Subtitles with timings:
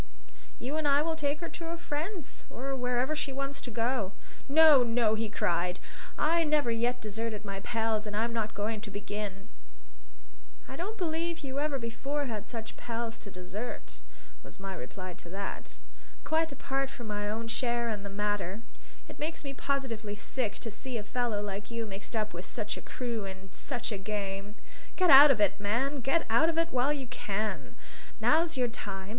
[0.57, 4.13] "You and I will take her to her friends, or wherever she wants to go."
[4.49, 5.79] "No, no!" he cried.
[6.17, 9.47] "I never yet deserted my pals, and I'm not going to begin."
[10.67, 13.99] "I don't believe you ever before had such pals to desert,"
[14.41, 15.75] was my reply to that.
[16.23, 18.63] "Quite apart from my own share in the matter,
[19.07, 22.75] it makes me positively sick to see a fellow like you mixed up with such
[22.75, 24.55] a crew in such a game.
[24.95, 27.75] Get out of it, man, get out of it while you can!
[28.19, 29.09] Now's your time.